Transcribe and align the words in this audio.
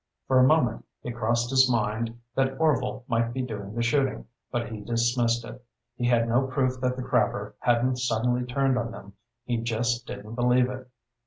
For 0.27 0.39
a 0.39 0.43
moment 0.47 0.83
it 1.03 1.11
crossed 1.11 1.51
his 1.51 1.69
mind 1.69 2.19
that 2.33 2.59
Orvil 2.59 3.03
might 3.07 3.33
be 3.35 3.43
doing 3.43 3.75
the 3.75 3.83
shooting, 3.83 4.25
but 4.51 4.69
he 4.69 4.81
dismissed 4.81 5.45
it. 5.45 5.63
He 5.95 6.07
had 6.07 6.27
no 6.27 6.47
proof 6.47 6.81
that 6.81 6.95
the 6.95 7.03
crabber 7.03 7.53
hadn't 7.59 7.97
suddenly 7.97 8.43
turned 8.43 8.79
on 8.79 8.89
them; 8.89 9.13
he 9.43 9.57
just 9.57 10.07
didn't 10.07 10.33
believe 10.33 10.71
it. 10.71 10.89